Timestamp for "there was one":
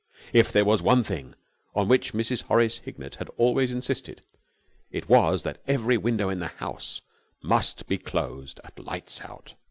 0.51-1.03